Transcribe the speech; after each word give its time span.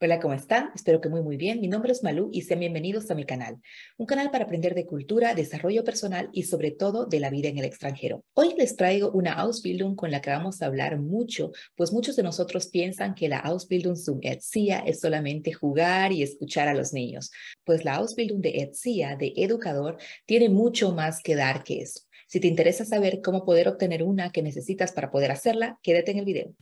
Hola, 0.00 0.20
¿cómo 0.20 0.32
están? 0.32 0.70
Espero 0.76 1.00
que 1.00 1.08
muy 1.08 1.22
muy 1.22 1.36
bien. 1.36 1.60
Mi 1.60 1.66
nombre 1.66 1.90
es 1.90 2.04
Malú 2.04 2.30
y 2.32 2.42
sean 2.42 2.60
bienvenidos 2.60 3.10
a 3.10 3.16
mi 3.16 3.24
canal, 3.24 3.56
un 3.96 4.06
canal 4.06 4.30
para 4.30 4.44
aprender 4.44 4.76
de 4.76 4.86
cultura, 4.86 5.34
desarrollo 5.34 5.82
personal 5.82 6.30
y 6.32 6.44
sobre 6.44 6.70
todo 6.70 7.06
de 7.06 7.18
la 7.18 7.30
vida 7.30 7.48
en 7.48 7.58
el 7.58 7.64
extranjero. 7.64 8.22
Hoy 8.34 8.54
les 8.56 8.76
traigo 8.76 9.10
una 9.10 9.32
Ausbildung 9.32 9.96
con 9.96 10.12
la 10.12 10.20
que 10.20 10.30
vamos 10.30 10.62
a 10.62 10.66
hablar 10.66 11.00
mucho, 11.00 11.50
pues 11.74 11.92
muchos 11.92 12.14
de 12.14 12.22
nosotros 12.22 12.68
piensan 12.68 13.16
que 13.16 13.28
la 13.28 13.40
Ausbildung 13.40 13.96
zum 13.96 14.20
Erzieher 14.22 14.84
es 14.86 15.00
solamente 15.00 15.52
jugar 15.52 16.12
y 16.12 16.22
escuchar 16.22 16.68
a 16.68 16.74
los 16.74 16.92
niños, 16.92 17.32
pues 17.64 17.84
la 17.84 17.96
Ausbildung 17.96 18.40
de 18.40 18.50
Erzieher, 18.60 19.18
de 19.18 19.32
educador, 19.34 19.98
tiene 20.26 20.48
mucho 20.48 20.94
más 20.94 21.20
que 21.24 21.34
dar 21.34 21.64
que 21.64 21.80
eso. 21.80 22.02
Si 22.28 22.38
te 22.38 22.46
interesa 22.46 22.84
saber 22.84 23.20
cómo 23.20 23.44
poder 23.44 23.66
obtener 23.66 24.04
una 24.04 24.30
que 24.30 24.42
necesitas 24.42 24.92
para 24.92 25.10
poder 25.10 25.32
hacerla, 25.32 25.80
quédate 25.82 26.12
en 26.12 26.18
el 26.18 26.24
video. 26.24 26.54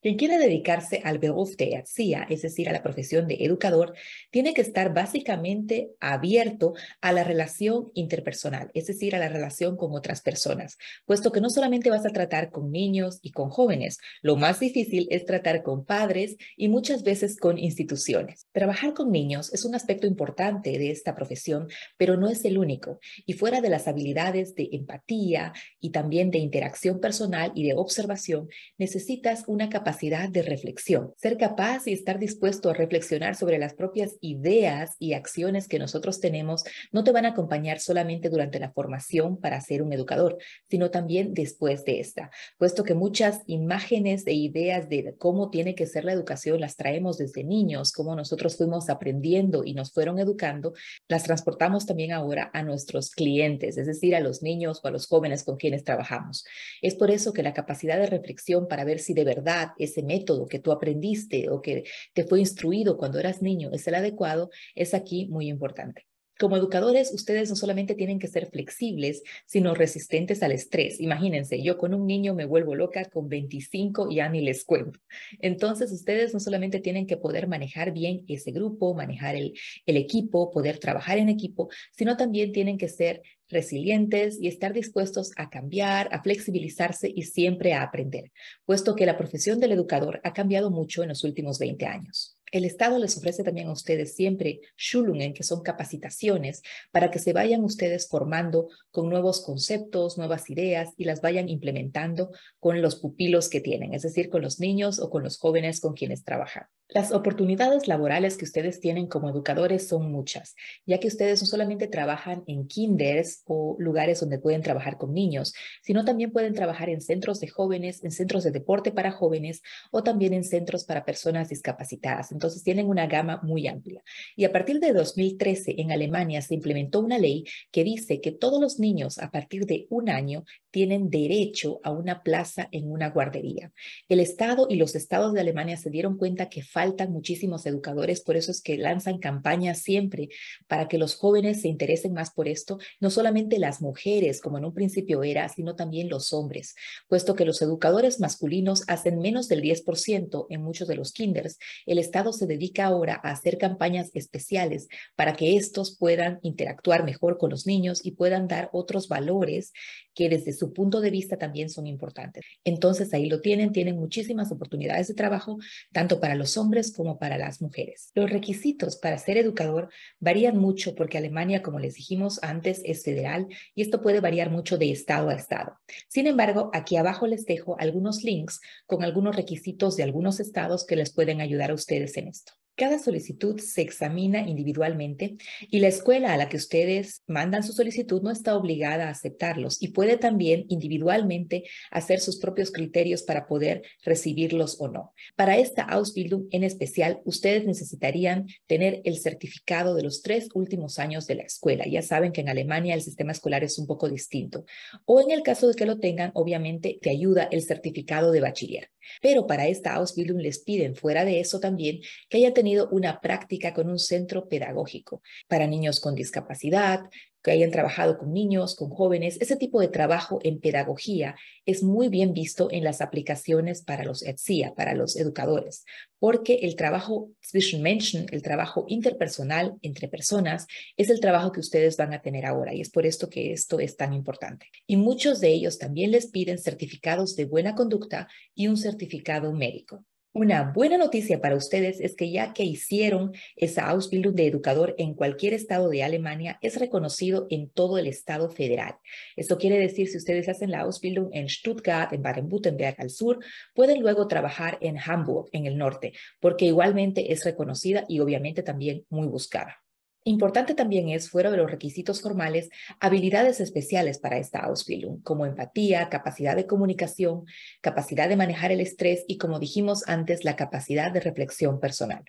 Quien 0.00 0.16
quiere 0.16 0.38
dedicarse 0.38 1.00
al 1.04 1.18
Beruf 1.18 1.56
de 1.56 1.72
Erzieher, 1.72 2.26
es 2.30 2.42
decir, 2.42 2.68
a 2.68 2.72
la 2.72 2.82
profesión 2.82 3.26
de 3.26 3.38
educador, 3.40 3.94
tiene 4.30 4.54
que 4.54 4.60
estar 4.60 4.94
básicamente 4.94 5.90
abierto 5.98 6.74
a 7.00 7.12
la 7.12 7.24
relación 7.24 7.90
interpersonal, 7.94 8.70
es 8.74 8.86
decir, 8.86 9.16
a 9.16 9.18
la 9.18 9.28
relación 9.28 9.76
con 9.76 9.94
otras 9.94 10.20
personas, 10.20 10.78
puesto 11.04 11.32
que 11.32 11.40
no 11.40 11.50
solamente 11.50 11.90
vas 11.90 12.06
a 12.06 12.10
tratar 12.10 12.50
con 12.50 12.70
niños 12.70 13.18
y 13.22 13.32
con 13.32 13.50
jóvenes, 13.50 13.98
lo 14.22 14.36
más 14.36 14.60
difícil 14.60 15.08
es 15.10 15.24
tratar 15.24 15.62
con 15.62 15.84
padres 15.84 16.36
y 16.56 16.68
muchas 16.68 17.02
veces 17.02 17.36
con 17.36 17.58
instituciones. 17.58 18.46
Trabajar 18.52 18.94
con 18.94 19.10
niños 19.10 19.52
es 19.52 19.64
un 19.64 19.74
aspecto 19.74 20.06
importante 20.06 20.78
de 20.78 20.90
esta 20.90 21.14
profesión, 21.16 21.68
pero 21.96 22.16
no 22.16 22.28
es 22.28 22.44
el 22.44 22.58
único, 22.58 23.00
y 23.26 23.32
fuera 23.32 23.60
de 23.60 23.70
las 23.70 23.88
habilidades 23.88 24.54
de 24.54 24.68
empatía 24.72 25.52
y 25.80 25.90
también 25.90 26.30
de 26.30 26.38
interacción 26.38 27.00
personal 27.00 27.50
y 27.56 27.66
de 27.66 27.74
observación, 27.74 28.48
necesitas 28.76 29.44
una 29.46 29.68
capacidad 29.68 29.87
de 29.98 30.42
reflexión, 30.42 31.14
ser 31.16 31.38
capaz 31.38 31.86
y 31.86 31.92
estar 31.92 32.18
dispuesto 32.18 32.68
a 32.68 32.74
reflexionar 32.74 33.34
sobre 33.34 33.58
las 33.58 33.72
propias 33.72 34.16
ideas 34.20 34.96
y 34.98 35.14
acciones 35.14 35.66
que 35.66 35.78
nosotros 35.78 36.20
tenemos 36.20 36.62
no 36.92 37.04
te 37.04 37.10
van 37.10 37.24
a 37.24 37.30
acompañar 37.30 37.80
solamente 37.80 38.28
durante 38.28 38.60
la 38.60 38.70
formación 38.70 39.38
para 39.38 39.60
ser 39.60 39.82
un 39.82 39.92
educador, 39.92 40.36
sino 40.68 40.90
también 40.90 41.32
después 41.32 41.84
de 41.84 42.00
esta, 42.00 42.30
puesto 42.58 42.84
que 42.84 42.94
muchas 42.94 43.40
imágenes 43.46 44.26
e 44.26 44.34
ideas 44.34 44.88
de 44.88 45.14
cómo 45.18 45.50
tiene 45.50 45.74
que 45.74 45.86
ser 45.86 46.04
la 46.04 46.12
educación 46.12 46.60
las 46.60 46.76
traemos 46.76 47.16
desde 47.16 47.42
niños, 47.42 47.92
cómo 47.92 48.14
nosotros 48.14 48.56
fuimos 48.56 48.90
aprendiendo 48.90 49.64
y 49.64 49.72
nos 49.72 49.92
fueron 49.92 50.18
educando, 50.18 50.74
las 51.08 51.24
transportamos 51.24 51.86
también 51.86 52.12
ahora 52.12 52.50
a 52.52 52.62
nuestros 52.62 53.10
clientes, 53.10 53.78
es 53.78 53.86
decir, 53.86 54.14
a 54.14 54.20
los 54.20 54.42
niños 54.42 54.80
o 54.84 54.88
a 54.88 54.90
los 54.90 55.06
jóvenes 55.06 55.44
con 55.44 55.56
quienes 55.56 55.82
trabajamos. 55.82 56.44
Es 56.82 56.94
por 56.94 57.10
eso 57.10 57.32
que 57.32 57.42
la 57.42 57.54
capacidad 57.54 57.98
de 57.98 58.06
reflexión 58.06 58.68
para 58.68 58.84
ver 58.84 58.98
si 58.98 59.14
de 59.14 59.24
verdad 59.24 59.70
ese 59.78 60.02
método 60.02 60.46
que 60.46 60.58
tú 60.58 60.72
aprendiste 60.72 61.48
o 61.50 61.60
que 61.62 61.84
te 62.14 62.24
fue 62.24 62.40
instruido 62.40 62.96
cuando 62.96 63.18
eras 63.18 63.42
niño 63.42 63.70
es 63.72 63.86
el 63.88 63.94
adecuado, 63.94 64.50
es 64.74 64.94
aquí 64.94 65.26
muy 65.28 65.48
importante. 65.48 66.06
Como 66.38 66.56
educadores, 66.56 67.12
ustedes 67.12 67.50
no 67.50 67.56
solamente 67.56 67.96
tienen 67.96 68.18
que 68.18 68.28
ser 68.28 68.46
flexibles, 68.46 69.22
sino 69.44 69.74
resistentes 69.74 70.42
al 70.42 70.52
estrés. 70.52 71.00
Imagínense, 71.00 71.60
yo 71.62 71.78
con 71.78 71.94
un 71.94 72.06
niño 72.06 72.34
me 72.34 72.44
vuelvo 72.44 72.76
loca, 72.76 73.04
con 73.06 73.28
25 73.28 74.10
ya 74.10 74.28
ni 74.28 74.40
les 74.40 74.64
cuento. 74.64 75.00
Entonces, 75.40 75.90
ustedes 75.90 76.32
no 76.32 76.40
solamente 76.40 76.78
tienen 76.78 77.06
que 77.06 77.16
poder 77.16 77.48
manejar 77.48 77.92
bien 77.92 78.24
ese 78.28 78.52
grupo, 78.52 78.94
manejar 78.94 79.34
el, 79.34 79.54
el 79.84 79.96
equipo, 79.96 80.50
poder 80.50 80.78
trabajar 80.78 81.18
en 81.18 81.28
equipo, 81.28 81.70
sino 81.90 82.16
también 82.16 82.52
tienen 82.52 82.78
que 82.78 82.88
ser 82.88 83.22
resilientes 83.48 84.38
y 84.40 84.46
estar 84.46 84.72
dispuestos 84.72 85.32
a 85.36 85.50
cambiar, 85.50 86.08
a 86.12 86.22
flexibilizarse 86.22 87.10
y 87.12 87.22
siempre 87.22 87.72
a 87.72 87.82
aprender, 87.82 88.30
puesto 88.64 88.94
que 88.94 89.06
la 89.06 89.16
profesión 89.16 89.58
del 89.58 89.72
educador 89.72 90.20
ha 90.22 90.32
cambiado 90.32 90.70
mucho 90.70 91.02
en 91.02 91.08
los 91.08 91.24
últimos 91.24 91.58
20 91.58 91.86
años. 91.86 92.37
El 92.50 92.64
Estado 92.64 92.98
les 92.98 93.16
ofrece 93.16 93.42
también 93.42 93.68
a 93.68 93.72
ustedes 93.72 94.14
siempre 94.14 94.60
Schulungen, 94.76 95.34
que 95.34 95.42
son 95.42 95.62
capacitaciones, 95.62 96.62
para 96.90 97.10
que 97.10 97.18
se 97.18 97.32
vayan 97.32 97.64
ustedes 97.64 98.08
formando 98.08 98.68
con 98.90 99.08
nuevos 99.08 99.42
conceptos, 99.44 100.18
nuevas 100.18 100.48
ideas 100.50 100.90
y 100.96 101.04
las 101.04 101.20
vayan 101.20 101.48
implementando 101.48 102.30
con 102.58 102.80
los 102.82 102.96
pupilos 102.96 103.48
que 103.48 103.60
tienen, 103.60 103.94
es 103.94 104.02
decir, 104.02 104.28
con 104.30 104.42
los 104.42 104.60
niños 104.60 104.98
o 104.98 105.10
con 105.10 105.22
los 105.22 105.38
jóvenes 105.38 105.80
con 105.80 105.94
quienes 105.94 106.24
trabajan. 106.24 106.64
Las 106.90 107.12
oportunidades 107.12 107.86
laborales 107.86 108.38
que 108.38 108.46
ustedes 108.46 108.80
tienen 108.80 109.08
como 109.08 109.28
educadores 109.28 109.86
son 109.86 110.10
muchas, 110.10 110.56
ya 110.86 110.98
que 110.98 111.08
ustedes 111.08 111.42
no 111.42 111.46
solamente 111.46 111.86
trabajan 111.86 112.44
en 112.46 112.66
kinders 112.66 113.42
o 113.44 113.76
lugares 113.78 114.20
donde 114.20 114.38
pueden 114.38 114.62
trabajar 114.62 114.96
con 114.96 115.12
niños, 115.12 115.52
sino 115.82 116.06
también 116.06 116.32
pueden 116.32 116.54
trabajar 116.54 116.88
en 116.88 117.02
centros 117.02 117.40
de 117.40 117.48
jóvenes, 117.48 118.02
en 118.04 118.10
centros 118.10 118.42
de 118.42 118.52
deporte 118.52 118.90
para 118.90 119.12
jóvenes 119.12 119.60
o 119.90 120.02
también 120.02 120.32
en 120.32 120.44
centros 120.44 120.84
para 120.84 121.04
personas 121.04 121.50
discapacitadas. 121.50 122.32
Entonces 122.38 122.62
tienen 122.62 122.86
una 122.86 123.08
gama 123.08 123.40
muy 123.42 123.66
amplia. 123.66 124.00
Y 124.36 124.44
a 124.44 124.52
partir 124.52 124.78
de 124.78 124.92
2013 124.92 125.74
en 125.78 125.90
Alemania 125.90 126.40
se 126.40 126.54
implementó 126.54 127.00
una 127.00 127.18
ley 127.18 127.44
que 127.72 127.82
dice 127.82 128.20
que 128.20 128.30
todos 128.30 128.60
los 128.60 128.78
niños 128.78 129.18
a 129.18 129.32
partir 129.32 129.66
de 129.66 129.88
un 129.90 130.08
año 130.08 130.44
tienen 130.70 131.10
derecho 131.10 131.80
a 131.82 131.90
una 131.90 132.22
plaza 132.22 132.68
en 132.70 132.90
una 132.90 133.10
guardería. 133.10 133.72
El 134.08 134.20
Estado 134.20 134.68
y 134.70 134.76
los 134.76 134.94
estados 134.94 135.32
de 135.32 135.40
Alemania 135.40 135.76
se 135.76 135.90
dieron 135.90 136.16
cuenta 136.16 136.48
que 136.48 136.62
faltan 136.62 137.10
muchísimos 137.10 137.66
educadores, 137.66 138.20
por 138.20 138.36
eso 138.36 138.52
es 138.52 138.62
que 138.62 138.78
lanzan 138.78 139.18
campañas 139.18 139.80
siempre 139.80 140.28
para 140.68 140.86
que 140.86 140.98
los 140.98 141.16
jóvenes 141.16 141.62
se 141.62 141.68
interesen 141.68 142.12
más 142.12 142.30
por 142.30 142.46
esto, 142.46 142.78
no 143.00 143.10
solamente 143.10 143.58
las 143.58 143.80
mujeres, 143.80 144.40
como 144.40 144.58
en 144.58 144.66
un 144.66 144.74
principio 144.74 145.24
era, 145.24 145.48
sino 145.48 145.74
también 145.74 146.08
los 146.08 146.32
hombres, 146.32 146.76
puesto 147.08 147.34
que 147.34 147.44
los 147.44 147.60
educadores 147.62 148.20
masculinos 148.20 148.84
hacen 148.86 149.18
menos 149.18 149.48
del 149.48 149.62
10% 149.62 150.46
en 150.50 150.62
muchos 150.62 150.86
de 150.86 150.94
los 150.94 151.12
kinders. 151.12 151.58
El 151.86 151.98
Estado 151.98 152.27
se 152.32 152.46
dedica 152.46 152.86
ahora 152.86 153.20
a 153.22 153.30
hacer 153.30 153.58
campañas 153.58 154.10
especiales 154.14 154.88
para 155.16 155.34
que 155.34 155.56
estos 155.56 155.96
puedan 155.96 156.38
interactuar 156.42 157.04
mejor 157.04 157.38
con 157.38 157.50
los 157.50 157.66
niños 157.66 158.04
y 158.04 158.12
puedan 158.12 158.48
dar 158.48 158.68
otros 158.72 159.08
valores 159.08 159.72
que 160.14 160.28
desde 160.28 160.52
su 160.52 160.72
punto 160.72 161.00
de 161.00 161.10
vista 161.10 161.38
también 161.38 161.70
son 161.70 161.86
importantes. 161.86 162.44
Entonces 162.64 163.14
ahí 163.14 163.28
lo 163.28 163.40
tienen, 163.40 163.70
tienen 163.70 163.96
muchísimas 163.96 164.50
oportunidades 164.50 165.06
de 165.06 165.14
trabajo, 165.14 165.58
tanto 165.92 166.20
para 166.20 166.34
los 166.34 166.56
hombres 166.56 166.92
como 166.92 167.18
para 167.20 167.38
las 167.38 167.62
mujeres. 167.62 168.10
Los 168.14 168.28
requisitos 168.28 168.96
para 168.96 169.16
ser 169.18 169.36
educador 169.36 169.90
varían 170.18 170.56
mucho 170.56 170.96
porque 170.96 171.18
Alemania, 171.18 171.62
como 171.62 171.78
les 171.78 171.94
dijimos 171.94 172.40
antes, 172.42 172.82
es 172.84 173.04
federal 173.04 173.46
y 173.76 173.82
esto 173.82 174.02
puede 174.02 174.20
variar 174.20 174.50
mucho 174.50 174.76
de 174.76 174.90
estado 174.90 175.28
a 175.28 175.34
estado. 175.34 175.78
Sin 176.08 176.26
embargo, 176.26 176.70
aquí 176.72 176.96
abajo 176.96 177.28
les 177.28 177.46
dejo 177.46 177.78
algunos 177.78 178.24
links 178.24 178.60
con 178.86 179.04
algunos 179.04 179.36
requisitos 179.36 179.96
de 179.96 180.02
algunos 180.02 180.40
estados 180.40 180.84
que 180.84 180.96
les 180.96 181.12
pueden 181.12 181.40
ayudar 181.40 181.70
a 181.70 181.74
ustedes 181.74 182.16
esto. 182.26 182.58
Cada 182.78 183.00
solicitud 183.00 183.58
se 183.58 183.82
examina 183.82 184.48
individualmente 184.48 185.36
y 185.68 185.80
la 185.80 185.88
escuela 185.88 186.32
a 186.32 186.36
la 186.36 186.48
que 186.48 186.56
ustedes 186.56 187.24
mandan 187.26 187.64
su 187.64 187.72
solicitud 187.72 188.22
no 188.22 188.30
está 188.30 188.56
obligada 188.56 189.08
a 189.08 189.10
aceptarlos 189.10 189.82
y 189.82 189.88
puede 189.88 190.16
también 190.16 190.64
individualmente 190.68 191.64
hacer 191.90 192.20
sus 192.20 192.38
propios 192.38 192.70
criterios 192.70 193.24
para 193.24 193.48
poder 193.48 193.82
recibirlos 194.04 194.80
o 194.80 194.86
no. 194.86 195.12
Para 195.34 195.58
esta 195.58 195.82
Ausbildung 195.82 196.46
en 196.52 196.62
especial, 196.62 197.20
ustedes 197.24 197.66
necesitarían 197.66 198.46
tener 198.68 199.00
el 199.02 199.18
certificado 199.18 199.96
de 199.96 200.04
los 200.04 200.22
tres 200.22 200.48
últimos 200.54 201.00
años 201.00 201.26
de 201.26 201.34
la 201.34 201.42
escuela. 201.42 201.84
Ya 201.84 202.02
saben 202.02 202.30
que 202.30 202.42
en 202.42 202.48
Alemania 202.48 202.94
el 202.94 203.02
sistema 203.02 203.32
escolar 203.32 203.64
es 203.64 203.76
un 203.80 203.88
poco 203.88 204.08
distinto. 204.08 204.66
O 205.04 205.20
en 205.20 205.32
el 205.32 205.42
caso 205.42 205.66
de 205.66 205.74
que 205.74 205.84
lo 205.84 205.98
tengan, 205.98 206.30
obviamente 206.34 207.00
te 207.02 207.10
ayuda 207.10 207.48
el 207.50 207.62
certificado 207.62 208.30
de 208.30 208.40
bachiller. 208.40 208.90
Pero 209.20 209.46
para 209.46 209.66
esta 209.66 209.94
Ausbildung 209.94 210.40
les 210.40 210.60
piden 210.60 210.94
fuera 210.94 211.24
de 211.24 211.40
eso 211.40 211.60
también 211.60 212.00
que 212.28 212.38
haya 212.38 212.54
tenido 212.54 212.88
una 212.90 213.20
práctica 213.20 213.74
con 213.74 213.88
un 213.88 213.98
centro 213.98 214.48
pedagógico 214.48 215.22
para 215.48 215.66
niños 215.66 216.00
con 216.00 216.14
discapacidad, 216.14 217.00
que 217.42 217.50
hayan 217.50 217.70
trabajado 217.70 218.18
con 218.18 218.32
niños, 218.32 218.74
con 218.74 218.90
jóvenes. 218.90 219.38
Ese 219.40 219.56
tipo 219.56 219.80
de 219.80 219.88
trabajo 219.88 220.38
en 220.42 220.60
pedagogía 220.60 221.36
es 221.66 221.82
muy 221.82 222.08
bien 222.08 222.32
visto 222.32 222.68
en 222.70 222.84
las 222.84 223.00
aplicaciones 223.00 223.82
para 223.82 224.04
los 224.04 224.22
ETSIA, 224.22 224.74
para 224.74 224.94
los 224.94 225.16
educadores, 225.16 225.84
porque 226.18 226.60
el 226.62 226.76
trabajo 226.76 227.30
zwischen 227.42 227.86
el 228.32 228.42
trabajo 228.42 228.84
interpersonal 228.88 229.74
entre 229.82 230.08
personas, 230.08 230.66
es 230.96 231.10
el 231.10 231.20
trabajo 231.20 231.52
que 231.52 231.60
ustedes 231.60 231.96
van 231.96 232.12
a 232.12 232.22
tener 232.22 232.46
ahora 232.46 232.74
y 232.74 232.80
es 232.80 232.90
por 232.90 233.06
esto 233.06 233.28
que 233.28 233.52
esto 233.52 233.80
es 233.80 233.96
tan 233.96 234.12
importante. 234.12 234.66
Y 234.86 234.96
muchos 234.96 235.40
de 235.40 235.48
ellos 235.48 235.78
también 235.78 236.10
les 236.10 236.26
piden 236.26 236.58
certificados 236.58 237.36
de 237.36 237.44
buena 237.44 237.74
conducta 237.74 238.28
y 238.54 238.68
un 238.68 238.76
certificado 238.76 239.52
médico. 239.52 240.04
Una 240.38 240.70
buena 240.72 240.98
noticia 240.98 241.40
para 241.40 241.56
ustedes 241.56 241.98
es 241.98 242.14
que 242.14 242.30
ya 242.30 242.52
que 242.52 242.62
hicieron 242.62 243.32
esa 243.56 243.88
Ausbildung 243.88 244.36
de 244.36 244.46
educador 244.46 244.94
en 244.96 245.14
cualquier 245.14 245.52
estado 245.52 245.88
de 245.88 246.04
Alemania, 246.04 246.60
es 246.62 246.78
reconocido 246.78 247.48
en 247.50 247.68
todo 247.68 247.98
el 247.98 248.06
estado 248.06 248.48
federal. 248.48 248.94
Esto 249.34 249.58
quiere 249.58 249.78
decir, 249.78 250.06
si 250.06 250.16
ustedes 250.16 250.48
hacen 250.48 250.70
la 250.70 250.82
Ausbildung 250.82 251.30
en 251.32 251.48
Stuttgart, 251.48 252.12
en 252.12 252.22
Baden-Württemberg 252.22 252.94
al 253.00 253.10
sur, 253.10 253.40
pueden 253.74 254.00
luego 254.00 254.28
trabajar 254.28 254.78
en 254.80 254.96
Hamburg, 254.96 255.48
en 255.50 255.66
el 255.66 255.76
norte, 255.76 256.12
porque 256.38 256.66
igualmente 256.66 257.32
es 257.32 257.44
reconocida 257.44 258.04
y 258.08 258.20
obviamente 258.20 258.62
también 258.62 259.04
muy 259.10 259.26
buscada. 259.26 259.82
Importante 260.28 260.74
también 260.74 261.08
es, 261.08 261.30
fuera 261.30 261.50
de 261.50 261.56
los 261.56 261.70
requisitos 261.70 262.20
formales, 262.20 262.68
habilidades 263.00 263.60
especiales 263.60 264.18
para 264.18 264.36
esta 264.36 264.58
Ausbildung, 264.58 265.22
como 265.22 265.46
empatía, 265.46 266.10
capacidad 266.10 266.54
de 266.54 266.66
comunicación, 266.66 267.46
capacidad 267.80 268.28
de 268.28 268.36
manejar 268.36 268.70
el 268.70 268.82
estrés 268.82 269.24
y, 269.26 269.38
como 269.38 269.58
dijimos 269.58 270.06
antes, 270.06 270.44
la 270.44 270.54
capacidad 270.54 271.10
de 271.12 271.20
reflexión 271.20 271.80
personal. 271.80 272.26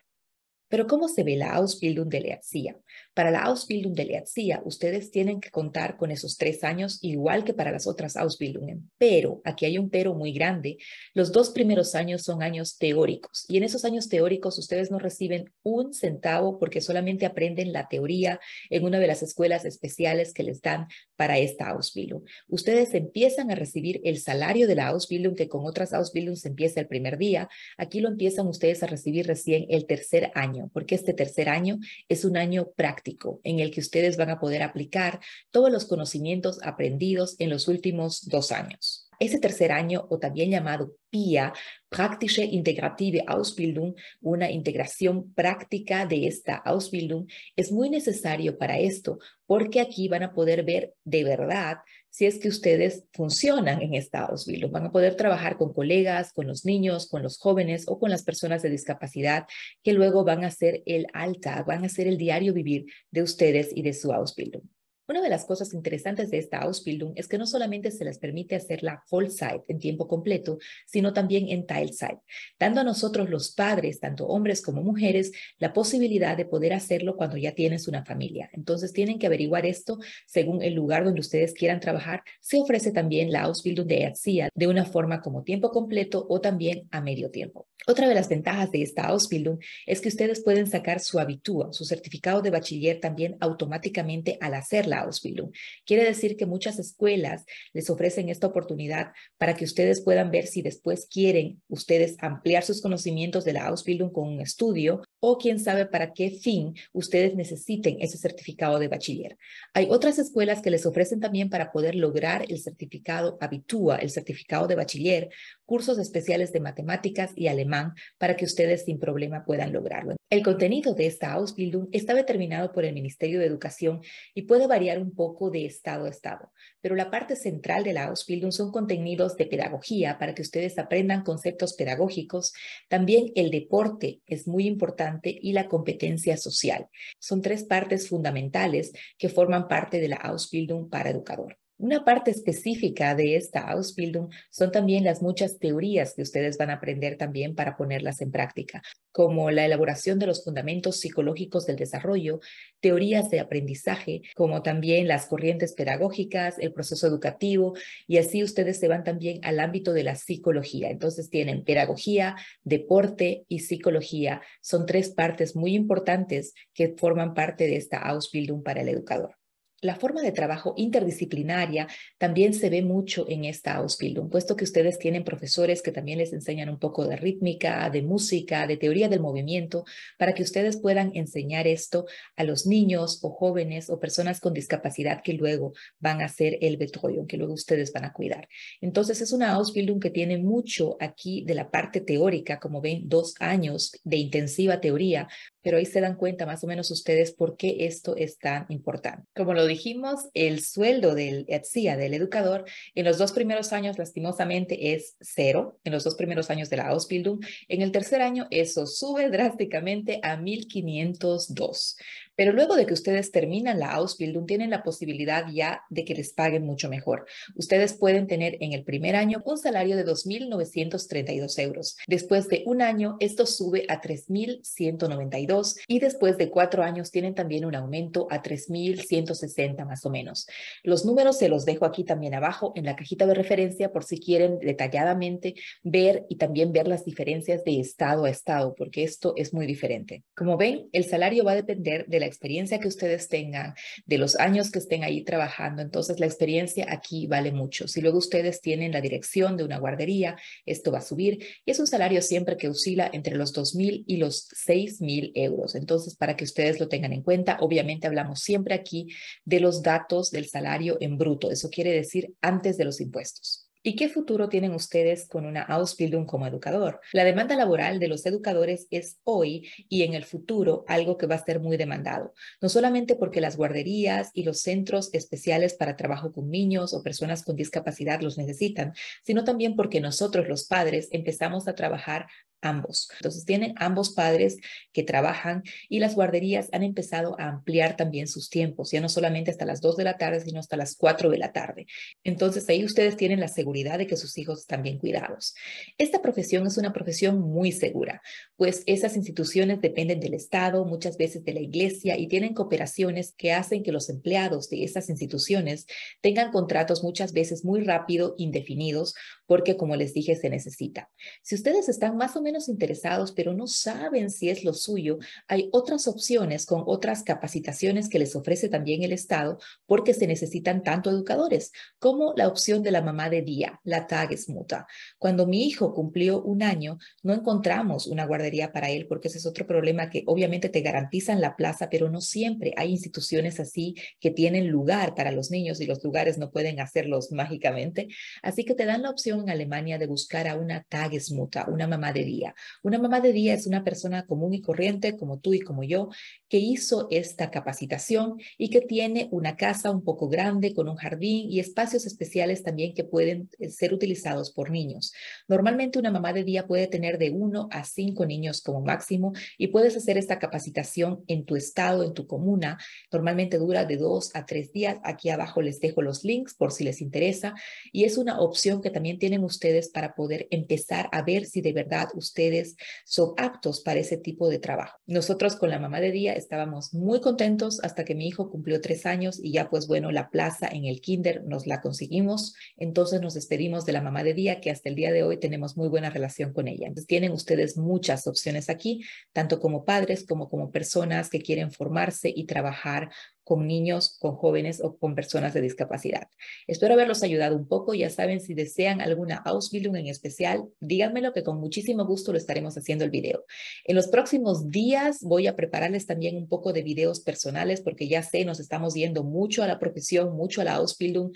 Pero 0.70 0.88
¿cómo 0.88 1.10
se 1.10 1.24
ve 1.24 1.36
la 1.36 1.56
Ausbildung 1.56 2.08
de 2.08 2.22
Leatzia? 2.22 2.78
Para 3.20 3.32
la 3.32 3.42
Ausbildung 3.42 3.96
de 3.96 4.06
Leatzia, 4.06 4.62
ustedes 4.64 5.12
tienen 5.12 5.42
que 5.42 5.52
contar 5.52 5.98
con 5.98 6.10
esos 6.10 6.38
tres 6.38 6.64
años, 6.64 7.00
igual 7.02 7.44
que 7.44 7.54
para 7.54 7.70
las 7.70 7.86
otras 7.86 8.16
Ausbildungen. 8.16 8.90
Pero, 8.98 9.42
aquí 9.44 9.66
hay 9.66 9.78
un 9.78 9.90
pero 9.90 10.14
muy 10.14 10.32
grande, 10.32 10.78
los 11.14 11.34
dos 11.34 11.50
primeros 11.50 11.96
años 11.96 12.22
son 12.22 12.42
años 12.42 12.78
teóricos. 12.78 13.44
Y 13.50 13.58
en 13.58 13.64
esos 13.64 13.84
años 13.84 14.08
teóricos 14.08 14.58
ustedes 14.58 14.90
no 14.90 15.00
reciben 15.00 15.52
un 15.64 15.94
centavo 15.94 16.60
porque 16.60 16.80
solamente 16.80 17.26
aprenden 17.26 17.74
la 17.74 17.90
teoría 17.90 18.40
en 18.70 18.86
una 18.86 19.00
de 19.00 19.08
las 19.08 19.22
escuelas 19.22 19.66
especiales 19.66 20.34
que 20.34 20.44
les 20.44 20.62
dan 20.62 20.88
para 21.18 21.40
esta 21.40 21.72
Ausbildung. 21.72 22.24
Ustedes 22.48 22.94
empiezan 22.94 23.52
a 23.52 23.56
recibir 23.56 24.00
el 24.06 24.20
salario 24.22 24.66
de 24.66 24.76
la 24.76 24.88
Ausbildung, 24.88 25.36
que 25.36 25.50
con 25.50 25.66
otras 25.66 25.92
Ausbildung 25.92 26.38
se 26.38 26.48
empieza 26.48 26.80
el 26.80 26.88
primer 26.88 27.18
día. 27.18 27.50
Aquí 27.78 28.00
lo 28.00 28.08
empiezan 28.08 28.48
ustedes 28.48 28.82
a 28.82 28.88
recibir 28.88 29.28
recién 29.28 29.66
el 29.68 29.88
tercer 29.88 30.32
año 30.36 30.72
porque 30.74 30.96
este 30.96 31.14
tercer 31.14 31.50
año 31.50 31.80
es 32.08 32.24
un 32.24 32.38
año 32.38 32.72
práctico 32.78 33.09
en 33.44 33.60
el 33.60 33.72
que 33.72 33.80
ustedes 33.80 34.18
van 34.18 34.30
a 34.30 34.40
poder 34.40 34.64
aplicar 34.64 35.20
todos 35.52 35.72
los 35.72 35.86
conocimientos 35.86 36.60
aprendidos 36.64 37.36
en 37.40 37.50
los 37.50 37.68
últimos 37.68 38.28
dos 38.28 38.52
años. 38.52 39.10
Ese 39.20 39.40
tercer 39.40 39.74
año, 39.74 40.08
o 40.10 40.18
también 40.18 40.50
llamado 40.50 40.96
PIA, 41.10 41.54
Praktische 41.90 42.46
Integrative 42.46 43.24
Ausbildung, 43.28 43.94
una 44.22 44.50
integración 44.50 45.34
práctica 45.34 46.06
de 46.06 46.28
esta 46.28 46.56
Ausbildung, 46.56 47.28
es 47.58 47.72
muy 47.72 47.90
necesario 47.90 48.58
para 48.58 48.80
esto, 48.80 49.20
porque 49.46 49.82
aquí 49.82 50.08
van 50.08 50.24
a 50.24 50.34
poder 50.34 50.64
ver 50.64 50.94
de 51.04 51.26
verdad 51.26 51.80
si 52.10 52.26
es 52.26 52.40
que 52.40 52.50
ustedes 52.50 53.06
funcionan 53.14 53.82
en 53.82 53.94
esta 53.94 54.26
Ausbildung. 54.26 54.72
Van 54.72 54.88
a 54.88 54.92
poder 54.92 55.16
trabajar 55.16 55.58
con 55.58 55.74
colegas, 55.74 56.34
con 56.34 56.48
los 56.48 56.66
niños, 56.66 57.08
con 57.08 57.24
los 57.24 57.38
jóvenes 57.38 57.86
o 57.88 58.00
con 58.00 58.10
las 58.10 58.24
personas 58.24 58.62
de 58.62 58.70
discapacidad 58.70 59.46
que 59.84 59.94
luego 59.94 60.24
van 60.24 60.44
a 60.44 60.52
ser 60.52 60.82
el 60.86 61.08
alta, 61.14 61.64
van 61.64 61.86
a 61.86 61.90
ser 61.90 62.08
el 62.08 62.18
diario 62.18 62.54
vivir 62.54 62.86
de 63.12 63.24
ustedes 63.24 63.70
y 63.74 63.84
de 63.84 63.94
su 63.94 64.12
Ausbildung. 64.12 64.64
Una 65.10 65.24
de 65.24 65.30
las 65.30 65.46
cosas 65.46 65.74
interesantes 65.74 66.30
de 66.30 66.38
esta 66.38 66.60
Ausbildung 66.60 67.14
es 67.16 67.28
que 67.28 67.40
no 67.40 67.48
solamente 67.48 67.90
se 67.90 68.06
les 68.06 68.20
permite 68.20 68.56
hacerla 68.56 69.04
Vollzeit, 69.10 69.64
en 69.68 69.80
tiempo 69.80 70.08
completo, 70.08 70.60
sino 70.86 71.14
también 71.14 71.50
en 71.50 71.66
Teilzeit, 71.66 72.20
dando 72.60 72.82
a 72.82 72.84
nosotros 72.84 73.28
los 73.28 73.52
padres, 73.56 74.00
tanto 74.00 74.28
hombres 74.28 74.62
como 74.62 74.84
mujeres, 74.84 75.32
la 75.58 75.74
posibilidad 75.74 76.38
de 76.38 76.46
poder 76.46 76.74
hacerlo 76.74 77.18
cuando 77.18 77.38
ya 77.38 77.54
tienes 77.54 77.88
una 77.88 78.06
familia. 78.06 78.52
Entonces 78.54 78.94
tienen 78.94 79.18
que 79.18 79.26
averiguar 79.26 79.66
esto 79.66 79.98
según 80.28 80.62
el 80.62 80.76
lugar 80.76 81.04
donde 81.04 81.22
ustedes 81.22 81.56
quieran 81.56 81.80
trabajar. 81.80 82.22
Se 82.40 82.62
ofrece 82.62 82.92
también 82.92 83.32
la 83.32 83.42
Ausbildung 83.46 83.88
de 83.88 84.04
EATSIA 84.04 84.50
de 84.54 84.68
una 84.68 84.86
forma 84.86 85.22
como 85.22 85.42
tiempo 85.42 85.72
completo 85.72 86.28
o 86.30 86.40
también 86.40 86.88
a 86.92 87.02
medio 87.02 87.32
tiempo. 87.32 87.68
Otra 87.88 88.08
de 88.08 88.14
las 88.14 88.30
ventajas 88.30 88.70
de 88.70 88.84
esta 88.84 89.08
Ausbildung 89.08 89.58
es 89.88 90.02
que 90.02 90.10
ustedes 90.10 90.44
pueden 90.44 90.68
sacar 90.68 91.00
su 91.00 91.18
Abitur, 91.18 91.74
su 91.74 91.86
certificado 91.86 92.44
de 92.44 92.52
bachiller 92.52 93.00
también 93.00 93.38
automáticamente 93.40 94.38
al 94.40 94.54
hacerla 94.54 94.99
Ausbildung. 95.02 95.52
Quiere 95.86 96.04
decir 96.04 96.38
que 96.38 96.46
muchas 96.46 96.80
escuelas 96.80 97.46
les 97.74 97.90
ofrecen 97.90 98.30
esta 98.30 98.48
oportunidad 98.48 99.14
para 99.38 99.56
que 99.56 99.66
ustedes 99.66 100.02
puedan 100.02 100.32
ver 100.32 100.48
si 100.48 100.62
después 100.62 101.08
quieren 101.12 101.62
ustedes 101.68 102.16
ampliar 102.20 102.64
sus 102.64 102.82
conocimientos 102.82 103.46
de 103.46 103.54
la 103.54 103.68
Ausbildung 103.68 104.12
con 104.12 104.28
un 104.28 104.42
estudio 104.42 105.02
o 105.20 105.38
quién 105.38 105.60
sabe 105.60 105.86
para 105.86 106.14
qué 106.14 106.32
fin 106.32 106.76
ustedes 106.94 107.36
necesiten 107.36 107.98
ese 108.00 108.18
certificado 108.18 108.80
de 108.80 108.88
bachiller. 108.88 109.38
Hay 109.74 109.88
otras 109.90 110.20
escuelas 110.20 110.62
que 110.62 110.72
les 110.72 110.86
ofrecen 110.86 111.20
también 111.20 111.50
para 111.50 111.72
poder 111.72 111.96
lograr 111.96 112.46
el 112.50 112.60
certificado 112.60 113.38
Abitua, 113.42 113.98
el 113.98 114.10
certificado 114.10 114.68
de 114.68 114.76
bachiller, 114.76 115.30
cursos 115.66 116.00
especiales 116.00 116.52
de 116.52 116.60
matemáticas 116.60 117.32
y 117.36 117.48
alemán 117.48 117.94
para 118.18 118.36
que 118.36 118.46
ustedes 118.46 118.86
sin 118.86 119.00
problema 119.00 119.46
puedan 119.46 119.74
lograrlo. 119.74 120.19
El 120.32 120.44
contenido 120.44 120.94
de 120.94 121.08
esta 121.08 121.34
Ausbildung 121.34 121.88
está 121.92 122.14
determinado 122.14 122.72
por 122.72 122.86
el 122.86 122.94
Ministerio 122.94 123.40
de 123.40 123.48
Educación 123.48 124.02
y 124.36 124.44
puede 124.44 124.68
variar 124.68 125.00
un 125.00 125.16
poco 125.16 125.50
de 125.50 125.66
estado 125.66 126.06
a 126.06 126.10
estado, 126.10 126.52
pero 126.82 126.96
la 126.96 127.10
parte 127.10 127.36
central 127.36 127.84
de 127.84 127.94
la 127.94 128.04
Ausbildung 128.04 128.52
son 128.52 128.72
contenidos 128.72 129.38
de 129.38 129.48
pedagogía 129.48 130.20
para 130.20 130.36
que 130.36 130.44
ustedes 130.44 130.78
aprendan 130.78 131.24
conceptos 131.24 131.74
pedagógicos. 131.74 132.54
También 132.90 133.32
el 133.34 133.50
deporte 133.50 134.22
es 134.28 134.48
muy 134.48 134.68
importante 134.68 135.36
y 135.42 135.54
la 135.54 135.68
competencia 135.68 136.38
social. 136.38 136.90
Son 137.18 137.42
tres 137.42 137.64
partes 137.64 138.08
fundamentales 138.08 138.92
que 139.18 139.30
forman 139.30 139.68
parte 139.68 140.00
de 140.00 140.10
la 140.10 140.18
Ausbildung 140.18 140.92
para 140.92 141.10
educador. 141.10 141.58
Una 141.80 142.04
parte 142.04 142.30
específica 142.30 143.16
de 143.16 143.38
esta 143.38 143.62
Ausbildung 143.62 144.30
son 144.50 144.70
también 144.70 145.06
las 145.06 145.22
muchas 145.22 145.60
teorías 145.60 146.14
que 146.14 146.24
ustedes 146.24 146.58
van 146.58 146.72
a 146.72 146.74
aprender 146.74 147.16
también 147.16 147.56
para 147.56 147.78
ponerlas 147.78 148.20
en 148.20 148.32
práctica, 148.32 148.84
como 149.14 149.50
la 149.50 149.64
elaboración 149.64 150.20
de 150.20 150.28
los 150.28 150.44
fundamentos 150.44 151.00
psicológicos 151.00 151.66
del 151.66 151.78
desarrollo, 151.78 152.42
teorías 152.82 153.30
de 153.30 153.40
aprendizaje, 153.40 154.24
como 154.36 154.62
también 154.62 155.08
las 155.08 155.28
corrientes 155.28 155.72
pedagógicas, 155.74 156.60
el 156.60 156.74
proceso 156.74 157.08
educativo, 157.08 157.78
y 158.08 158.18
así 158.18 158.44
ustedes 158.44 158.78
se 158.78 158.90
van 158.90 159.06
también 159.06 159.40
al 159.44 159.62
ámbito 159.62 159.94
de 159.94 160.04
la 160.04 160.16
psicología. 160.16 160.90
Entonces 160.90 161.30
tienen 161.30 161.64
pedagogía, 161.64 162.36
deporte 162.62 163.46
y 163.48 163.60
psicología. 163.60 164.42
Son 164.60 164.86
tres 164.86 165.12
partes 165.12 165.56
muy 165.56 165.76
importantes 165.76 166.54
que 166.74 166.94
forman 166.98 167.34
parte 167.34 167.68
de 167.68 167.78
esta 167.78 168.00
Ausbildung 168.00 168.64
para 168.64 168.82
el 168.82 168.90
educador. 168.90 169.39
La 169.82 169.96
forma 169.96 170.22
de 170.22 170.32
trabajo 170.32 170.74
interdisciplinaria 170.76 171.88
también 172.18 172.54
se 172.54 172.70
ve 172.70 172.82
mucho 172.82 173.26
en 173.30 173.46
esta 173.46 173.76
Ausbildung, 173.76 174.30
puesto 174.30 174.56
que 174.56 174.66
ustedes 174.66 175.00
tienen 175.00 175.24
profesores 175.24 175.82
que 175.82 175.92
también 175.92 176.18
les 176.18 176.34
enseñan 176.34 176.70
un 176.70 176.80
poco 176.80 177.08
de 177.08 177.16
rítmica, 177.16 177.90
de 177.90 178.02
música, 178.02 178.68
de 178.68 178.78
teoría 178.78 179.08
del 179.08 179.22
movimiento, 179.22 179.86
para 180.18 180.34
que 180.34 180.44
ustedes 180.44 180.78
puedan 180.78 181.12
enseñar 181.16 181.66
esto 181.66 182.06
a 182.36 182.44
los 182.44 182.66
niños 182.66 183.20
o 183.24 183.30
jóvenes 183.30 183.90
o 183.90 184.00
personas 184.00 184.40
con 184.40 184.54
discapacidad 184.54 185.22
que 185.24 185.34
luego 185.34 185.74
van 186.00 186.22
a 186.22 186.26
hacer 186.26 186.58
el 186.62 186.78
Betreuung, 186.78 187.28
que 187.28 187.38
luego 187.38 187.54
ustedes 187.54 187.94
van 187.94 188.06
a 188.06 188.14
cuidar. 188.14 188.50
Entonces 188.82 189.22
es 189.22 189.32
una 189.32 189.52
Ausbildung 189.54 190.02
que 190.02 190.10
tiene 190.10 190.38
mucho 190.38 190.98
aquí 191.00 191.44
de 191.46 191.56
la 191.56 191.72
parte 191.72 192.02
teórica, 192.02 192.60
como 192.60 192.82
ven, 192.82 193.08
dos 193.08 193.36
años 193.40 193.92
de 194.04 194.18
intensiva 194.18 194.82
teoría, 194.82 195.28
pero 195.62 195.78
ahí 195.78 195.86
se 195.86 196.02
dan 196.02 196.16
cuenta 196.16 196.46
más 196.46 196.64
o 196.64 196.68
menos 196.68 196.92
ustedes 196.92 197.34
por 197.34 197.58
qué 197.58 197.86
esto 197.86 198.16
es 198.16 198.38
tan 198.38 198.66
importante. 198.70 199.28
Como 199.36 199.54
lo 199.54 199.66
dijimos, 199.66 200.30
el 200.34 200.62
sueldo 200.64 201.16
del 201.16 201.46
ETSIA, 201.48 201.98
del 201.98 202.14
educador, 202.14 202.66
en 202.96 203.06
los 203.06 203.18
dos 203.18 203.32
primeros 203.32 203.74
años 203.74 203.98
lastimosamente 203.98 204.94
es 204.94 205.16
cero, 205.20 205.80
en 205.84 205.94
los 205.94 206.04
dos 206.04 206.16
primeros 206.16 206.50
años 206.50 206.70
de 206.70 206.78
la 206.78 206.90
Ausbildung. 206.90 207.44
En 207.68 207.82
el 207.82 207.92
tercer 207.92 208.22
año 208.22 208.48
eso 208.52 208.86
sube 208.86 209.30
drásticamente 209.32 210.20
a 210.24 210.38
1.502. 210.38 211.96
Pero 212.40 212.54
luego 212.54 212.78
de 212.78 212.86
que 212.86 212.94
ustedes 212.94 213.34
terminan 213.34 213.80
la 213.80 213.92
Ausbildung, 213.92 214.46
tienen 214.46 214.70
la 214.70 214.82
posibilidad 214.82 215.46
ya 215.52 215.84
de 215.90 216.06
que 216.06 216.16
les 216.16 216.32
paguen 216.32 216.66
mucho 216.66 216.88
mejor. 216.88 217.26
Ustedes 217.56 217.96
pueden 217.96 218.28
tener 218.28 218.56
en 218.62 218.72
el 218.72 218.86
primer 218.86 219.18
año 219.18 219.42
un 219.44 219.58
salario 219.58 219.98
de 219.98 220.06
2.932 220.06 221.60
euros. 221.60 221.98
Después 222.08 222.48
de 222.48 222.64
un 222.66 222.82
año, 222.82 223.18
esto 223.20 223.46
sube 223.46 223.86
a 223.90 224.00
3.192 224.00 225.82
y 225.86 226.00
después 226.00 226.38
de 226.38 226.50
cuatro 226.50 226.82
años 226.82 227.12
tienen 227.12 227.36
también 227.36 227.66
un 227.66 227.76
aumento 227.76 228.26
a 228.30 228.42
3.160 228.42 229.86
más 229.86 230.06
o 230.06 230.10
menos. 230.10 230.48
Los 230.82 231.04
números 231.04 231.40
se 231.40 231.50
los 231.50 231.66
dejo 231.66 231.84
aquí 231.84 232.06
también 232.06 232.36
abajo 232.36 232.72
en 232.78 232.86
la 232.86 232.96
cajita 232.96 233.26
de 233.26 233.34
referencia 233.34 233.92
por 233.92 234.06
si 234.06 234.18
quieren 234.18 234.60
detalladamente 234.60 235.56
ver 235.84 236.26
y 236.30 236.38
también 236.38 236.72
ver 236.72 236.88
las 236.88 237.04
diferencias 237.04 237.66
de 237.66 237.82
estado 237.82 238.24
a 238.24 238.30
estado, 238.30 238.76
porque 238.76 239.04
esto 239.04 239.34
es 239.36 239.54
muy 239.54 239.66
diferente. 239.68 240.24
Como 240.38 240.56
ven, 240.56 240.88
el 240.94 241.04
salario 241.04 241.44
va 241.44 241.52
a 241.52 241.56
depender 241.56 242.06
de 242.08 242.20
la 242.22 242.29
experiencia 242.30 242.80
que 242.80 242.88
ustedes 242.88 243.28
tengan, 243.28 243.74
de 244.06 244.18
los 244.18 244.36
años 244.38 244.72
que 244.72 244.80
estén 244.80 245.04
ahí 245.04 245.24
trabajando. 245.24 245.82
Entonces, 245.82 246.20
la 246.20 246.26
experiencia 246.26 246.86
aquí 246.90 247.28
vale 247.28 247.52
mucho. 247.52 247.88
Si 247.88 248.02
luego 248.02 248.18
ustedes 248.18 248.62
tienen 248.62 248.92
la 248.92 249.02
dirección 249.02 249.58
de 249.58 249.64
una 249.64 249.78
guardería, 249.78 250.38
esto 250.66 250.92
va 250.92 251.00
a 251.00 251.02
subir 251.02 251.46
y 251.66 251.72
es 251.72 251.80
un 251.80 251.88
salario 251.88 252.22
siempre 252.22 252.58
que 252.58 252.70
oscila 252.70 253.10
entre 253.12 253.36
los 253.36 253.54
2.000 253.54 254.04
y 254.08 254.18
los 254.18 254.48
6.000 254.68 255.32
euros. 255.36 255.76
Entonces, 255.76 256.16
para 256.16 256.36
que 256.36 256.44
ustedes 256.44 256.80
lo 256.80 256.88
tengan 256.88 257.14
en 257.14 257.24
cuenta, 257.24 257.58
obviamente 257.62 258.08
hablamos 258.08 258.40
siempre 258.40 258.74
aquí 258.74 259.08
de 259.46 259.60
los 259.60 259.82
datos 259.82 260.32
del 260.32 260.48
salario 260.48 260.98
en 261.02 261.18
bruto. 261.18 261.52
Eso 261.52 261.70
quiere 261.70 261.92
decir 261.92 262.34
antes 262.42 262.78
de 262.78 262.86
los 262.86 263.02
impuestos. 263.02 263.69
¿Y 263.82 263.96
qué 263.96 264.10
futuro 264.10 264.50
tienen 264.50 264.74
ustedes 264.74 265.26
con 265.30 265.46
una 265.46 265.62
Ausbildung 265.62 266.26
como 266.26 266.46
educador? 266.46 267.00
La 267.14 267.24
demanda 267.24 267.56
laboral 267.56 267.98
de 268.00 268.10
los 268.10 268.26
educadores 268.26 268.88
es 268.92 269.22
hoy 269.24 269.70
y 269.88 270.04
en 270.04 270.16
el 270.16 270.26
futuro 270.26 270.84
algo 270.90 271.18
que 271.18 271.28
va 271.28 271.36
a 271.36 271.46
ser 271.46 271.62
muy 271.62 271.78
demandado, 271.78 272.34
no 272.62 272.68
solamente 272.68 273.16
porque 273.16 273.40
las 273.40 273.56
guarderías 273.56 274.32
y 274.34 274.44
los 274.44 274.60
centros 274.60 275.10
especiales 275.14 275.76
para 275.76 275.96
trabajo 275.96 276.34
con 276.34 276.52
niños 276.52 276.94
o 276.94 277.04
personas 277.04 277.42
con 277.46 277.56
discapacidad 277.56 278.20
los 278.20 278.38
necesitan, 278.38 278.94
sino 279.24 279.46
también 279.46 279.78
porque 279.78 280.02
nosotros 280.02 280.50
los 280.50 280.66
padres 280.66 281.08
empezamos 281.12 281.70
a 281.70 281.76
trabajar 281.76 282.28
ambos. 282.62 283.10
Entonces 283.20 283.46
tienen 283.46 283.74
ambos 283.78 284.12
padres 284.12 284.58
que 284.94 285.04
trabajan 285.04 285.64
y 285.88 286.00
las 286.00 286.16
guarderías 286.16 286.70
han 286.72 286.84
empezado 286.84 287.40
a 287.40 287.48
ampliar 287.48 287.96
también 287.96 288.28
sus 288.28 288.50
tiempos, 288.50 288.92
ya 288.92 289.02
no 289.02 289.10
solamente 289.10 289.52
hasta 289.52 289.66
las 289.66 289.82
2 289.82 289.98
de 289.98 290.04
la 290.04 290.18
tarde, 290.18 290.42
sino 290.42 290.60
hasta 290.60 290.78
las 290.78 290.96
4 290.96 291.30
de 291.30 291.38
la 291.38 291.52
tarde. 291.52 291.88
Entonces 292.24 292.68
ahí 292.70 292.84
ustedes 292.84 293.18
tienen 293.18 293.40
la 293.40 293.48
seguridad 293.48 293.98
de 293.98 294.08
que 294.08 294.18
sus 294.18 294.38
hijos 294.38 294.60
están 294.60 294.84
bien 294.84 294.98
cuidados. 294.98 295.56
Esta 295.98 296.22
profesión 296.22 296.66
es 296.68 296.78
una 296.78 296.94
profesión 296.94 297.40
muy 297.40 297.72
segura, 297.72 298.22
pues 298.56 298.84
esas 298.86 299.16
instituciones 299.16 299.82
dependen 299.82 300.20
del 300.20 300.34
Estado, 300.34 300.86
muchas 300.86 301.18
veces 301.18 301.44
de 301.44 301.54
la 301.54 301.62
iglesia 301.62 302.18
y 302.18 302.28
tienen 302.28 302.54
cooperaciones 302.54 303.34
que 303.38 303.54
hacen 303.54 303.84
que 303.84 303.92
los 303.92 304.10
empleados 304.10 304.70
de 304.70 304.84
esas 304.84 305.10
instituciones 305.10 305.86
tengan 306.22 306.52
contratos 306.52 307.04
muchas 307.04 307.34
veces 307.34 307.64
muy 307.64 307.84
rápido, 307.84 308.36
indefinidos, 308.38 309.16
porque 309.46 309.78
como 309.78 309.96
les 309.96 310.14
dije, 310.14 310.36
se 310.36 310.50
necesita. 310.50 311.10
Si 311.42 311.56
ustedes 311.56 311.90
están 311.90 312.18
más 312.18 312.36
o 312.36 312.42
menos 312.42 312.49
interesados, 312.68 313.32
pero 313.32 313.54
no 313.54 313.68
saben 313.68 314.30
si 314.30 314.50
es 314.50 314.64
lo 314.64 314.74
suyo, 314.74 315.20
hay 315.48 315.70
otras 315.72 316.08
opciones 316.08 316.66
con 316.66 316.84
otras 316.86 317.24
capacitaciones 317.24 318.10
que 318.10 318.20
les 318.20 318.36
ofrece 318.36 318.70
también 318.70 319.04
el 319.04 319.14
Estado 319.14 319.60
porque 319.86 320.14
se 320.14 320.28
necesitan 320.28 320.84
tanto 320.84 321.10
educadores 321.10 321.72
como 322.00 322.34
la 322.36 322.48
opción 322.48 322.82
de 322.82 322.92
la 322.92 323.02
mamá 323.02 323.30
de 323.30 323.42
día, 323.42 323.80
la 323.84 324.08
Tagesmutter. 324.08 324.86
Cuando 325.18 325.46
mi 325.46 325.66
hijo 325.66 325.94
cumplió 325.94 326.42
un 326.42 326.64
año, 326.64 326.98
no 327.24 327.34
encontramos 327.34 328.08
una 328.08 328.26
guardería 328.26 328.72
para 328.72 328.90
él 328.90 329.06
porque 329.08 329.28
ese 329.28 329.38
es 329.38 329.46
otro 329.46 329.68
problema 329.68 330.10
que 330.10 330.24
obviamente 330.26 330.70
te 330.70 330.82
garantizan 330.82 331.42
la 331.42 331.56
plaza, 331.56 331.90
pero 331.90 332.10
no 332.10 332.22
siempre 332.22 332.74
hay 332.78 332.92
instituciones 332.92 333.60
así 333.60 333.96
que 334.20 334.32
tienen 334.32 334.70
lugar 334.70 335.14
para 335.16 335.32
los 335.32 335.52
niños 335.52 335.80
y 335.82 335.86
los 335.86 336.04
lugares 336.04 336.38
no 336.38 336.52
pueden 336.52 336.80
hacerlos 336.80 337.32
mágicamente. 337.32 338.08
Así 338.42 338.64
que 338.66 338.74
te 338.74 338.86
dan 338.86 339.04
la 339.04 339.10
opción 339.10 339.42
en 339.42 339.50
Alemania 339.50 339.98
de 339.98 340.08
buscar 340.08 340.48
a 340.48 340.56
una 340.56 340.84
Tagesmutter, 340.84 341.70
una 341.70 341.88
mamá 341.88 342.14
de 342.14 342.24
día. 342.24 342.39
Una 342.84 343.00
mamá 343.00 343.20
de 343.22 343.34
día 343.34 343.54
es 343.54 343.68
una 343.68 343.84
persona 343.84 344.26
común 344.26 344.54
y 344.54 344.62
corriente 344.62 345.18
como 345.18 345.40
tú 345.40 345.54
y 345.54 345.60
como 345.60 345.84
yo 345.84 346.10
que 346.48 346.58
hizo 346.58 347.08
esta 347.12 347.52
capacitación 347.52 348.38
y 348.58 348.70
que 348.70 348.82
tiene 348.82 349.28
una 349.32 349.56
casa 349.56 349.92
un 349.92 350.04
poco 350.04 350.28
grande 350.28 350.74
con 350.74 350.90
un 350.90 350.96
jardín 350.96 351.52
y 351.52 351.60
espacios 351.60 352.06
especiales 352.06 352.64
también 352.64 352.94
que 352.94 353.04
pueden 353.04 353.50
eh, 353.60 353.70
ser 353.70 353.94
utilizados 353.94 354.52
por 354.52 354.72
niños. 354.72 355.14
Normalmente 355.48 356.00
una 356.00 356.12
mamá 356.12 356.34
de 356.34 356.44
día 356.44 356.68
puede 356.68 356.88
tener 356.88 357.18
de 357.18 357.30
uno 357.30 357.68
a 357.72 357.84
cinco 357.84 358.26
niños 358.26 358.62
como 358.62 358.82
máximo 358.82 359.34
y 359.58 359.68
puedes 359.68 359.96
hacer 359.96 360.18
esta 360.18 360.40
capacitación 360.40 361.24
en 361.28 361.46
tu 361.46 361.56
estado, 361.56 362.04
en 362.04 362.14
tu 362.14 362.28
comuna. 362.28 362.78
Normalmente 363.12 363.58
dura 363.58 363.86
de 363.86 363.98
dos 363.98 364.32
a 364.36 364.46
tres 364.46 364.72
días. 364.72 364.98
Aquí 365.04 365.30
abajo 365.30 365.62
les 365.62 365.80
dejo 365.80 366.02
los 366.02 366.24
links 366.24 366.54
por 366.54 366.72
si 366.72 366.84
les 366.84 367.02
interesa 367.02 367.54
y 367.92 368.06
es 368.06 368.18
una 368.18 368.40
opción 368.40 368.82
que 368.82 368.90
también 368.90 369.20
tienen 369.20 369.44
ustedes 369.44 369.90
para 369.90 370.16
poder 370.16 370.48
empezar 370.52 371.10
a 371.12 371.22
ver 371.22 371.46
si 371.46 371.62
de 371.62 371.74
verdad 371.74 372.10
ustedes 372.30 372.76
son 373.06 373.34
aptos 373.38 373.82
para 373.82 374.00
ese 374.00 374.18
tipo 374.18 374.50
de 374.50 374.60
trabajo. 374.60 374.98
Nosotros 375.08 375.56
con 375.56 375.70
la 375.70 375.80
mamá 375.80 376.00
de 376.00 376.12
día 376.12 376.34
estábamos 376.34 376.94
muy 376.94 377.22
contentos 377.22 377.80
hasta 377.84 378.06
que 378.06 378.16
mi 378.16 378.28
hijo 378.28 378.50
cumplió 378.50 378.82
tres 378.82 379.06
años 379.06 379.40
y 379.42 379.52
ya 379.52 379.70
pues 379.70 379.88
bueno, 379.88 380.12
la 380.12 380.30
plaza 380.30 380.68
en 380.72 380.86
el 380.86 381.02
kinder 381.02 381.44
nos 381.46 381.66
la 381.68 381.82
conseguimos. 381.82 382.56
Entonces 382.78 383.22
nos 383.22 383.34
despedimos 383.34 383.86
de 383.86 383.94
la 383.94 384.02
mamá 384.02 384.24
de 384.24 384.34
día 384.34 384.62
que 384.62 384.72
hasta 384.72 384.90
el 384.90 384.96
día 384.96 385.12
de 385.12 385.24
hoy 385.24 385.38
tenemos 385.38 385.76
muy 385.76 385.90
buena 385.90 386.10
relación 386.10 386.54
con 386.54 386.68
ella. 386.68 386.88
Entonces 386.88 387.08
tienen 387.08 387.32
ustedes 387.32 387.78
muchas 387.78 388.28
opciones 388.28 388.70
aquí, 388.70 389.04
tanto 389.34 389.60
como 389.60 389.86
padres 389.86 390.26
como 390.26 390.50
como 390.50 390.72
personas 390.72 391.30
que 391.30 391.42
quieren 391.42 391.72
formarse 391.72 392.32
y 392.34 392.46
trabajar 392.46 393.10
con 393.50 393.66
niños, 393.66 394.16
con 394.20 394.36
jóvenes 394.36 394.80
o 394.80 394.96
con 394.96 395.16
personas 395.16 395.56
de 395.56 395.62
discapacidad. 395.62 396.28
Espero 396.68 396.94
haberlos 396.94 397.24
ayudado 397.24 397.56
un 397.56 397.68
poco. 397.68 397.96
Ya 397.96 398.12
saben, 398.12 398.42
si 398.42 398.54
desean 398.54 399.02
alguna 399.02 399.38
Ausbildung 399.38 399.96
en 399.96 400.06
especial, 400.06 400.70
díganmelo 400.80 401.34
que 401.34 401.42
con 401.42 401.60
muchísimo 401.60 402.06
gusto 402.06 402.32
lo 402.32 402.38
estaremos 402.38 402.78
haciendo 402.78 403.06
el 403.06 403.10
video. 403.10 403.46
En 403.86 403.96
los 403.96 404.08
próximos 404.08 404.70
días 404.70 405.24
voy 405.24 405.48
a 405.48 405.56
prepararles 405.56 406.06
también 406.06 406.38
un 406.38 406.48
poco 406.48 406.74
de 406.74 406.84
videos 406.84 407.22
personales 407.22 407.82
porque 407.82 408.08
ya 408.08 408.22
sé, 408.22 408.46
nos 408.46 408.60
estamos 408.60 408.94
yendo 408.94 409.24
mucho 409.24 409.64
a 409.64 409.68
la 409.68 409.80
profesión, 409.80 410.38
mucho 410.38 410.62
a 410.62 410.66
la 410.66 410.76
Ausbildung, 410.76 411.32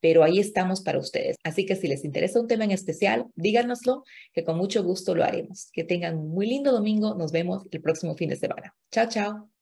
pero 0.00 0.24
ahí 0.24 0.38
estamos 0.38 0.80
para 0.80 0.98
ustedes. 0.98 1.36
Así 1.44 1.66
que 1.66 1.76
si 1.76 1.86
les 1.86 2.02
interesa 2.02 2.40
un 2.40 2.46
tema 2.46 2.64
en 2.64 2.70
especial, 2.70 3.26
díganoslo, 3.34 4.04
que 4.32 4.42
con 4.42 4.56
mucho 4.56 4.82
gusto 4.82 5.14
lo 5.14 5.22
haremos. 5.22 5.68
Que 5.74 5.84
tengan 5.84 6.16
un 6.16 6.30
muy 6.30 6.46
lindo 6.46 6.72
domingo. 6.72 7.14
Nos 7.14 7.30
vemos 7.30 7.64
el 7.70 7.82
próximo 7.82 8.16
fin 8.16 8.30
de 8.30 8.36
semana. 8.36 8.74
Chao, 8.90 9.06
chao. 9.06 9.57